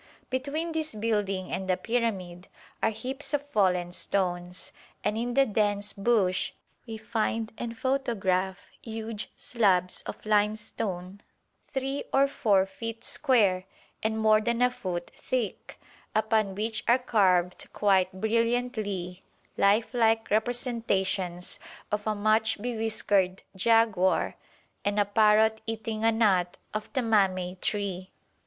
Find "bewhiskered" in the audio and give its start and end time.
22.59-23.41